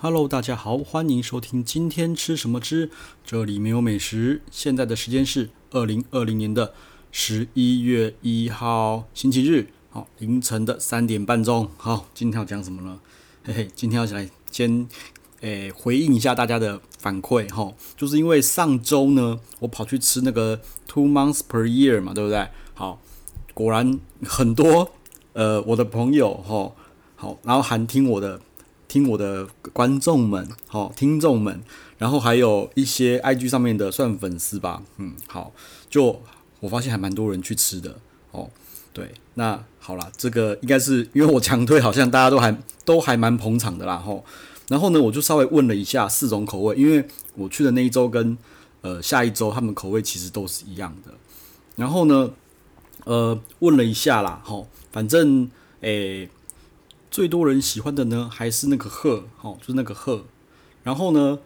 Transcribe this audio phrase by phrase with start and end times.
[0.00, 2.88] Hello，大家好，欢迎收听今天吃什么吃，
[3.24, 4.42] 这里没有美食。
[4.48, 6.72] 现在的时间是二零二零年的
[7.10, 11.68] 十一月一号星期日，好，凌晨的三点半钟。
[11.76, 13.00] 好，今天要讲什么呢？
[13.42, 14.86] 嘿嘿，今天要来先
[15.40, 22.46] 诶回应一下大家的反馈哈，就是因为上周呢，我跑去吃那个 Two Months Per Year 嘛，对不对？
[22.74, 23.00] 好，
[23.52, 24.92] 果然很多
[25.32, 26.72] 呃我的朋友哈，
[27.16, 28.40] 好，然后还听我的。
[28.88, 31.60] 听我的观众们，好，听众们，
[31.98, 35.52] 然后还有一些 IG 上面的算粉丝吧，嗯，好，
[35.90, 36.22] 就
[36.60, 37.98] 我发现还蛮多人去吃的，
[38.32, 38.48] 哦，
[38.94, 44.24] 对，那好啦，这个应该是因为我强推，好像大家都还 都还蛮捧场的啦，吼，
[44.68, 48.38] 然后呢，我就稍微问了一下四种口味，因为我去的那一周跟
[48.80, 51.12] 呃下一周他们口味其实都是一样的，
[51.76, 52.30] 然后呢，
[53.04, 55.50] 呃，问了一下啦，吼，反正
[55.82, 56.30] 诶。
[57.10, 60.24] 最多人喜欢的呢，还是那个鹤，哦，就是那个鹤。
[60.82, 61.38] 然后呢，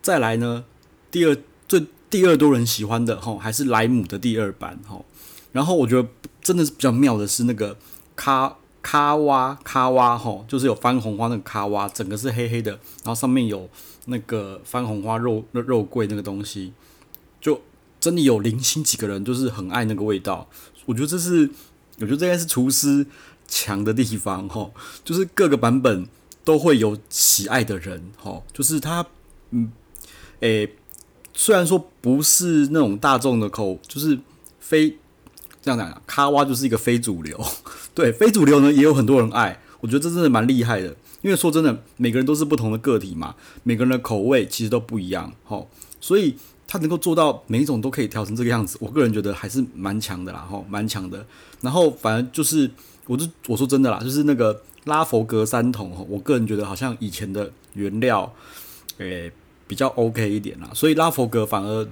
[0.00, 0.64] 再来呢，
[1.10, 1.36] 第二
[1.68, 5.00] 最第二多人喜欢的，哈，还是莱姆的第二版，哈。
[5.52, 6.08] 然后我觉得
[6.40, 7.76] 真的是比较妙的是那个
[8.16, 13.68] 卡卡哇卡哇，哈，就是有番红花那个卡哇，整个是黑黑的，然后上面有
[14.06, 16.72] 那个番红花肉肉桂那个东西，
[17.40, 17.60] 就
[18.00, 20.48] 真的有零星几个人就是很爱那个味道。
[20.86, 21.48] 我觉得这是，
[22.00, 23.06] 我觉得这应该是厨师。
[23.56, 24.68] 强的地方哈，
[25.04, 26.08] 就是各个版本
[26.42, 29.06] 都会有喜爱的人哈，就是他
[29.50, 29.70] 嗯，
[30.40, 30.74] 诶、
[31.32, 34.18] 虽然说不是那种大众的口，就是
[34.58, 34.98] 非
[35.62, 37.40] 这样讲，卡哇就是一个非主流，
[37.94, 40.88] 对，非主流呢也有很多人爱，我觉得这真的蛮厉害的，
[41.22, 45.64] 因为说真的，每个人都是不同的个体嘛，每个人的口味其实都不一样哈，
[46.00, 46.34] 所以
[46.66, 51.24] 他能够做到每一种都可以调成这个样子，我个人觉得还是蛮强的啦哈，蛮强的，
[51.60, 52.68] 然后反正就是。
[53.06, 58.32] 我就我说真的啦，就是那个拉佛格三桶，我个人觉得好像以前的原料，
[58.98, 59.30] 诶、
[59.66, 61.86] 比较 OK 一点啦，所以拉佛格反而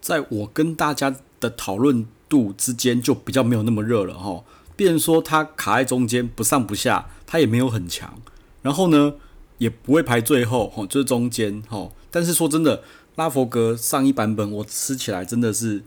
[0.00, 4.44] 在我跟大家的讨论度之间就比较没有那么热了哈。
[4.76, 8.20] 变说它卡在中间不上不下，它也没有很强，
[8.62, 9.14] 然后呢
[9.58, 11.90] 也不会排最后哈，就是中间哈。
[12.10, 12.82] 但是说真的，
[13.16, 15.82] 拉佛格上一版本我吃起来真的是。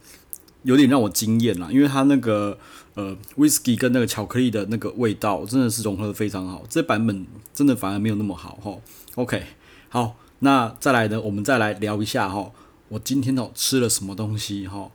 [0.63, 2.55] 有点让我惊艳啦，因为它那个
[3.01, 6.63] 呃，whisky 跟那个巧克力的那个味道真的是融合的非常好。
[6.69, 8.77] 这版本真的反而没有那么好哈。
[9.15, 9.41] OK，
[9.89, 12.51] 好，那再来呢，我们再来聊一下哈，
[12.89, 14.91] 我今天哦吃了什么东西哈？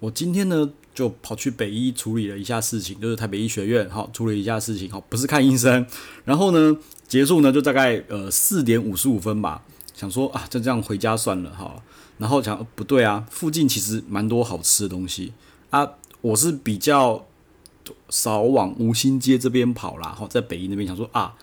[0.00, 5.86] 我今天呢就跑去北医处理了一下事情，就是台北医学院哈处理一下事情哈，不是看医生。
[6.24, 6.76] 然后呢
[7.06, 9.62] 结束呢就大概呃四点五十五分吧，
[9.94, 11.80] 想说啊就这样回家算了哈。
[12.18, 15.32] 然后想不对啊，附近其实蛮多好吃的东西
[15.70, 15.88] 啊。
[16.20, 17.26] 我是比较
[18.08, 21.34] 少往五星街这边跑啦，哈，在北医那边想说啊，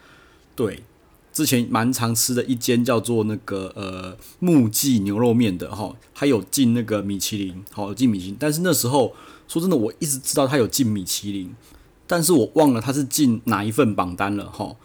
[0.55, 0.83] 对，
[1.33, 8.37] 之前蛮常吃的一间叫做那个呃木记牛肉面的哈，还有进那个米其林，好进米其林。
[8.39, 9.13] 但是那时候
[9.47, 11.53] 说真的，我一直知道他有进米其林，
[12.07, 14.75] 但是我忘了他是进哪一份榜单了哈。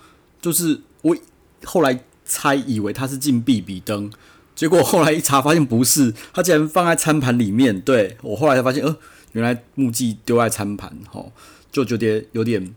[0.40, 1.16] 就是我
[1.64, 4.10] 后来猜以为他是进必比登。
[4.54, 7.78] 结果后来一查，发现不是，他竟然放在餐盘里面。
[7.78, 8.96] 对，我后来才发现，呃，
[9.36, 11.30] 原来木记丢在餐盘，吼，
[11.70, 12.74] 就觉得有点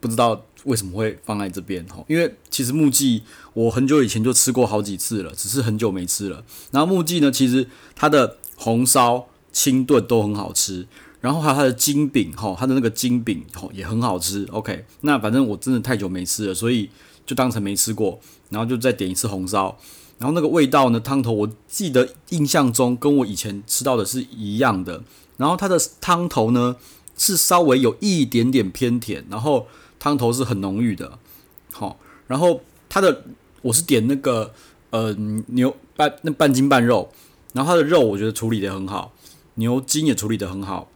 [0.00, 3.22] 不知道为什么会放在这边，吼，因为其实木记
[3.52, 6.42] 我很久以前就吃过好几次了，只是很久没吃了。
[6.70, 10.86] 然后木记呢，其实它的红烧、清炖都很好吃，
[11.20, 14.46] 然后还有它的金饼，吼，它的那个金饼，吼，也很好吃。
[14.50, 16.88] OK，那反正我真的太久没吃了，所以
[17.26, 18.18] 就当成没吃过，
[18.48, 19.78] 然后就再点一次红烧。
[20.16, 25.02] 然后那个味道呢，汤头我记得印象中跟我以前吃到的是一样的。
[25.36, 26.76] 然后它的汤头呢
[27.16, 29.66] 是稍微有一点点偏甜，然后
[29.98, 31.18] 汤头是很浓郁的。
[31.72, 33.24] 好，然后它的
[33.62, 34.52] 我是点那个
[34.90, 35.14] 呃
[35.48, 37.10] 牛半那半筋半肉，
[37.52, 39.12] 然后它的肉我觉得处理的很好，
[39.54, 40.88] 牛筋也处理的很好，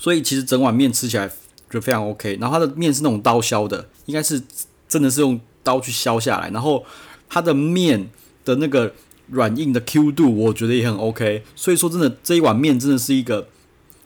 [0.00, 1.30] 所以其实整碗面吃起来
[1.70, 2.36] 就非常 OK。
[2.40, 4.42] 然后它的面是那种刀削的，应该是
[4.88, 6.84] 真的是用刀去削下来，然后
[7.28, 8.10] 它的面。
[8.44, 8.92] 的那个
[9.28, 11.44] 软硬的 Q 度，我觉得也很 OK。
[11.54, 13.46] 所以说，真的这一碗面真的是一个，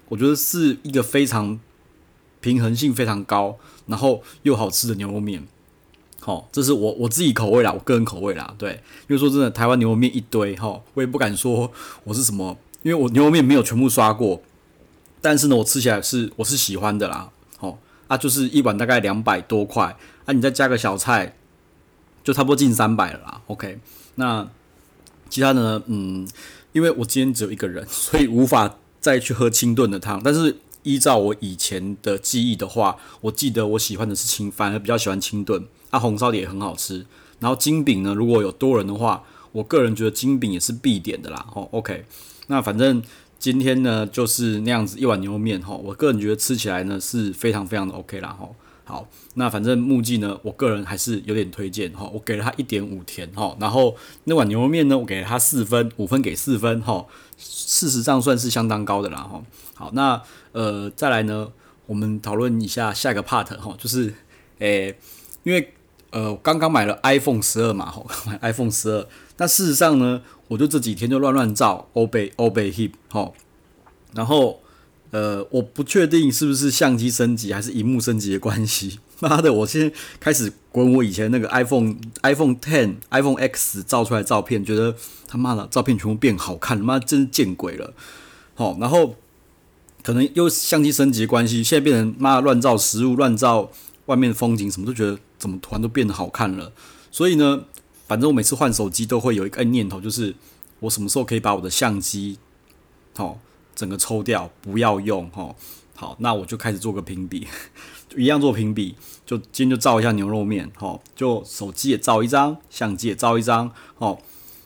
[0.08, 1.58] 我觉得是一个非常
[2.40, 5.46] 平衡性非常高，然后又好吃的牛肉面。
[6.20, 8.54] 好，这是我我自己口味啦，我个人口味啦。
[8.58, 11.70] 对，因为说真的，台湾牛肉面一堆哈，我也不敢说
[12.04, 14.42] 我是什么，因为我牛肉面没有全部刷过，
[15.20, 17.30] 但是呢，我吃起来是我是喜欢的啦。
[17.58, 17.78] 好
[18.08, 21.36] 啊，就是一碗大概两百多块，啊，你再加个小菜，
[22.24, 23.40] 就差不多近三百了啦。
[23.46, 23.78] OK。
[24.16, 24.48] 那
[25.28, 25.82] 其他的呢？
[25.86, 26.26] 嗯，
[26.72, 28.76] 因为我今天只有一个人，所以无法
[29.06, 30.20] 再去喝清炖的汤。
[30.24, 35.64] 但是依照我以前的记忆的话，我记得我喜欢的是清，反而比较喜欢清炖。
[35.90, 37.06] 啊，红烧的也很好吃。
[37.38, 39.22] 然后金饼呢，如果有多人的话，
[39.52, 41.46] 我个人觉得金饼也是必点的啦。
[41.54, 42.04] 哦，OK，
[42.48, 43.00] 那反正
[43.38, 48.48] 今天呢就是那样子一碗牛肉面哈，我个人觉得吃起来呢是非常非常的 OK 啦哈。
[48.88, 49.04] 好，
[49.34, 57.04] 那反正木记呢，我个人还是有点推荐哈，我给了他一点五甜哈，然后那碗牛肉面呢，我给了他四分，五分给四分哈，
[57.36, 59.42] 事实上算是相当高的啦哈。
[59.74, 60.22] 好，那
[60.52, 61.50] 呃再来呢，
[61.86, 64.14] 我们讨论一下下一个 part 哈，就是
[64.60, 64.96] 诶、
[65.42, 65.74] 因为
[66.10, 73.32] 呃刚刚买了 iPhone 十二嘛哈，买 iPhone 十二，那事实上呢，我就这几天就乱乱照欧贝欧贝 hip 哈，
[74.14, 74.60] 然后。
[75.10, 78.98] 呃，我不确定是不是相机升级还是荧幕升级的关系。
[79.20, 84.94] 妈的，我现在开始滚我以前那个 iPhone iPhone Ten iPhone X 照出来照片，觉得
[85.26, 87.94] 他妈的照片全部变好看，他妈真是见鬼了。
[88.54, 89.16] 好，然后
[90.02, 93.70] 可能又相机升级的关系，现在变成妈的乱照食物、乱照
[94.06, 96.72] 外面的风景，什么都觉得怎么突然都变得好看了。
[97.10, 97.64] 所以呢，
[98.06, 100.34] 反正我每次换手机都会有一个念头，就是
[100.80, 102.38] 我什么时候可以把我的相机，
[103.14, 103.38] 好。
[103.76, 105.54] 整个抽掉，不要用哈。
[105.94, 107.46] 好，那我就开始做个评比，
[108.08, 108.96] 就 一样做评比。
[109.24, 114.18] 就今天就照一下牛肉面，哈，就手机也照一张，相机也照一张，好。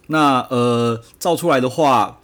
[0.08, 2.20] 那呃，照出来的话，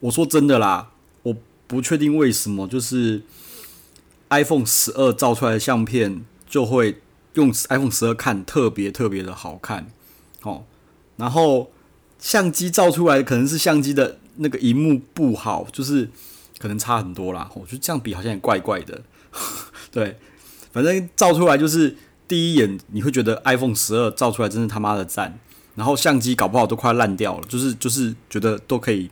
[0.00, 0.90] 我说真的啦，
[1.22, 1.36] 我
[1.66, 3.22] 不确定为什么，就是
[4.30, 7.02] iPhone 十二照出来的相片就会
[7.34, 9.86] 用 iPhone 十二看特别特别的好看，
[10.40, 10.64] 好。
[11.18, 11.70] 然后
[12.18, 14.18] 相机照出来的可能是相机的。
[14.36, 16.08] 那个荧幕不好，就是
[16.58, 17.50] 可能差很多啦。
[17.54, 19.02] 我觉得这样比好像也怪怪的。
[19.92, 20.18] 对，
[20.72, 21.94] 反正照出来就是
[22.26, 25.38] 第一眼你会觉得 iPhone 十二照出来真是他妈的赞，
[25.74, 29.10] 然后相机搞不好都快烂掉了，就是就是觉得都可以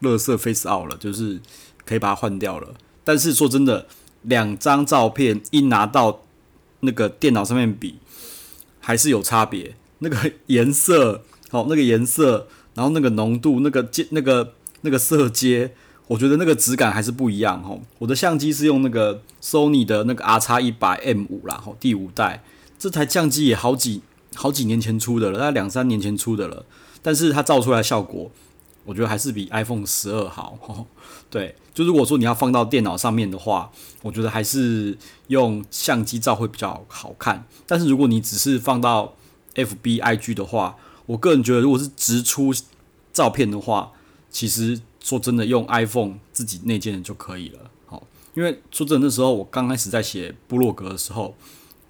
[0.00, 1.40] 乐色 face out 了，就是
[1.84, 2.74] 可以把它换掉了。
[3.04, 3.86] 但是说真的，
[4.22, 6.22] 两张照片一拿到
[6.80, 7.98] 那个电脑上面比，
[8.80, 9.74] 还是有差别。
[10.00, 14.54] 那个颜色，好，那个颜色，然后那个浓度，那个阶，那个。
[14.82, 15.74] 那个色阶，
[16.06, 17.82] 我觉得那个质感还是不一样吼。
[17.98, 22.42] 我的相机是用那个 Sony 的那个 RX100M5 啦，吼，第五代
[22.78, 24.02] 这台相机也好几
[24.34, 26.64] 好几年前出的了，大概两三年前出的了。
[27.02, 28.30] 但是它照出来的效果，
[28.84, 30.86] 我觉得还是比 iPhone 十二好吼。
[31.30, 33.70] 对，就如果说你要放到电脑上面的话，
[34.02, 34.96] 我觉得还是
[35.28, 37.46] 用相机照会比较好看。
[37.66, 39.14] 但是如果你只是放到
[39.54, 42.52] FB IG 的话，我个人觉得如果是直出
[43.12, 43.92] 照片的话，
[44.30, 47.70] 其实说真的，用 iPhone 自己内建的就可以了。
[47.86, 51.34] 好，因为说真的，那时候我刚开始在写部落格的时候，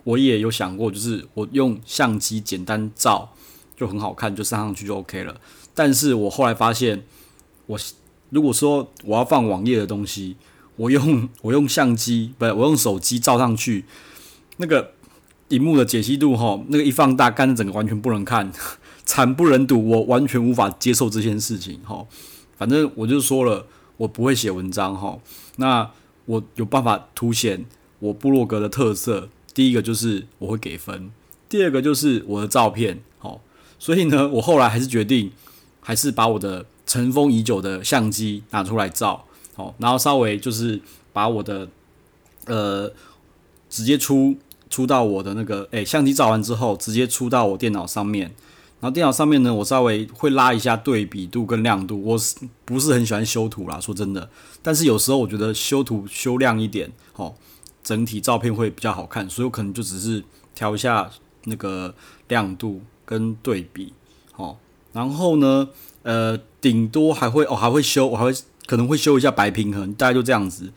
[0.05, 3.33] 我也有想过，就是我用相机简单照
[3.77, 5.41] 就很好看，就上上去就 OK 了。
[5.75, 7.05] 但是我后来发现，
[7.67, 7.79] 我
[8.31, 10.37] 如果说我要放网页的东西，
[10.77, 13.85] 我用我用相机，不是我用手机照上去，
[14.57, 14.95] 那个
[15.51, 18.51] 荧幕的解析度哈，那个一放大，干的整个完全不能看。
[19.05, 22.07] 惨不忍睹，我完全无法接受这件事情哈。
[22.57, 23.67] 反正我就说了，
[23.97, 25.19] 我不会写文章哈。
[25.57, 25.91] 那
[26.27, 27.65] 我有办法凸显
[27.99, 29.29] 我部落格的特色。
[29.53, 31.11] 第一个就是我会给分，
[31.49, 33.41] 第二个就是我的照片好。
[33.81, 35.33] 所以呢，我后来还是决定，
[35.81, 39.25] 还是把我的尘封已久的相机拿出来照
[39.55, 40.81] 好，然后稍微就是
[41.13, 41.69] 把我的
[42.47, 42.93] 呃
[43.69, 44.37] 直接出
[44.71, 48.33] 出到我的那个诶、相机照完之后，直接出到我电脑上面。
[48.81, 52.01] 然后电脑上面呢，我稍微会拉一下对比度跟亮度。
[52.03, 53.79] 我是不是很喜欢修图啦？
[53.79, 54.31] 说真的，
[54.63, 57.35] 但是有时候我觉得修图修亮一点，哦，
[57.85, 59.29] 整体照片会比较好看。
[59.29, 61.11] 所以我可能就只是调一下
[61.45, 61.95] 那个
[62.29, 63.93] 亮度跟对比，
[64.37, 64.57] 哦，
[64.95, 65.69] 然后呢，
[66.03, 68.33] 呃，顶多还会哦，还会修，我还会
[68.65, 70.73] 可能会修一下白平衡，大概就这样子。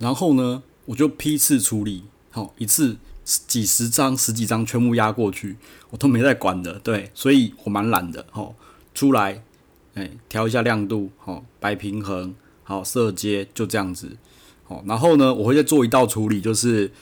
[0.00, 2.02] 然后呢，我就批次处理，
[2.32, 2.96] 好，一次。
[3.24, 5.56] 几十张、十几张全部压过去，
[5.90, 6.78] 我都没在管的。
[6.80, 8.26] 对，所以我蛮懒的。
[8.30, 8.54] 吼，
[8.94, 9.42] 出来，
[9.94, 14.16] 哎，调一下亮度，吼，白平衡，好，色阶，就这样子。
[14.64, 16.92] 好，然后呢，我会再做一道处理，就是，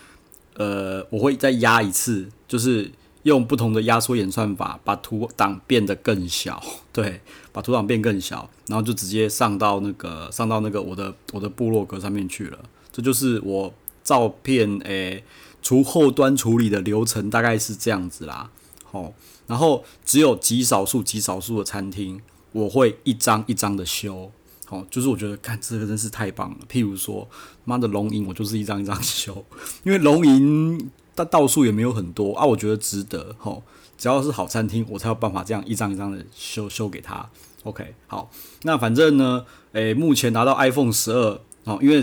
[0.55, 2.91] 呃，我会再压一次，就是
[3.25, 6.63] 用不同的压缩演算法，把图档变得更小。
[6.93, 12.59] 对，把图档变更小，然后就直接上到那个上到那个我的我的部落格上面去了。
[12.93, 13.75] 这就是我
[14.05, 15.25] 照片，诶。
[15.63, 18.51] 除后端处理的流程大概是这样子啦，
[18.91, 19.15] 好，
[19.47, 24.33] 然后只有极少数、极少数的餐厅，我会一张一张的修，
[24.67, 26.57] 好，就是我觉得看这个真是太棒了。
[26.69, 27.29] 譬如说，
[27.65, 29.45] 妈的龙吟，我就是一张一张修，
[29.85, 33.63] 因为龙吟它道数也没有很多啊，我觉得值得，吼，
[33.97, 37.31] 只要是好餐厅，我才有办法这样一张一张的修修给他。
[37.63, 38.29] OK，好，
[38.63, 42.01] 那反正呢，诶、目前拿到 iPhone 十二，哦，因为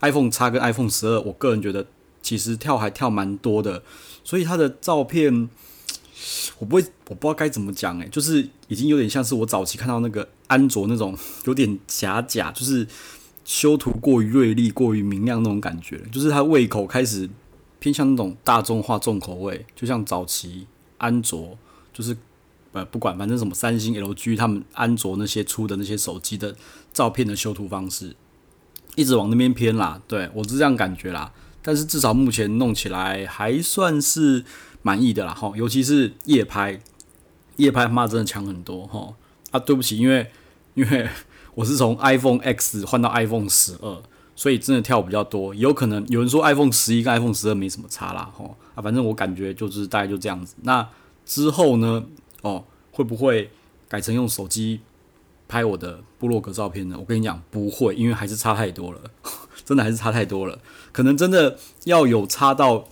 [0.00, 1.84] iPhone X 跟 iPhone 十二，我个人觉得。
[2.30, 3.82] 其实跳还跳蛮多的，
[4.22, 5.48] 所以他的照片
[6.60, 12.86] 我不会，我不知道该怎么讲诶，就是已经有点像是我早期看到那个安卓那种有点假假，就是
[13.44, 17.28] 修图过于锐利、过于明亮那种感觉，就是他胃口开始
[17.80, 20.68] 偏向那种大众化、重口味，就像早期
[20.98, 21.58] 安卓，
[21.92, 22.16] 就是
[22.70, 26.54] 呃不管反正什么三星、LG 他们安卓那些出的那些手机的
[26.92, 28.14] 照片的修图方式，
[28.94, 30.00] 一直往那边偏啦。
[30.06, 34.44] 对，我是这样感觉啦，但是至少目前弄起来还算是。
[34.82, 36.80] 满意的啦，哈，尤其是夜拍，
[37.56, 39.12] 夜拍他妈真的强很多，哈
[39.50, 40.26] 啊，对不起，因为
[40.72, 41.06] 因为
[41.54, 44.02] 我是从 iPhone X 换到 iPhone 十二，
[44.34, 50.54] 所以真的跳比较多，有可能有人说 iPhone 十一跟 iPhone 十二没什么差啦，哈啊，反正我感觉就是大概就这样子。
[50.62, 50.88] 那
[51.26, 52.02] 之后呢，
[52.40, 53.50] 哦，会不会
[53.86, 54.80] 改成用手机
[55.46, 56.96] 拍我的部落格照片呢？
[56.98, 59.00] 我跟你讲，不会，因为还是差太多了，
[59.64, 60.58] 真的还是差太多了，
[60.92, 62.88] 可能真的要有差到。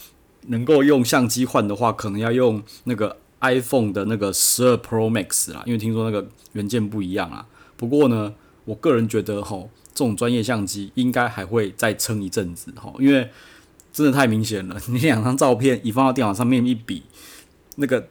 [0.51, 7.47] 能够用相机换的话，可能要用那个 iPhone 的那个十二 Pro Max 啦，因为听说那个元件不一样啊。
[7.77, 8.33] 不过呢，
[8.65, 13.29] 我个人觉得吼，这种专业相机应该还会再撑一阵子吼，因为
[13.93, 14.81] 真的太明显了。
[14.89, 17.03] 你两张照片一放到电脑上面一比，
[17.77, 18.09] 那个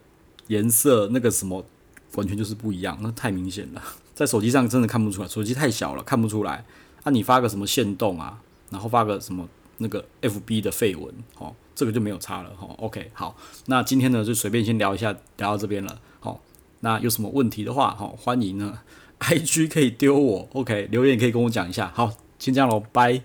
[0.47, 1.65] 颜色那个什么，
[2.13, 3.81] 完全就是不一样，那太明显了。
[4.13, 6.65] 在手机上真的看不出来，手机太小了看不出来。
[7.01, 9.47] 啊，你发个什么限动啊，然后发个什么
[9.77, 11.53] 那个 FB 的废文，哦。
[11.75, 16.41] 这个就没有差了哈，OK，好，那今天呢就随便先聊一下，聊到这边了，好，
[16.79, 18.79] 那有什么问题的话，好，欢迎呢，
[19.21, 23.21] IG 可以丢我，OK，留言可以跟我讲一下，好，先这样喽，拜。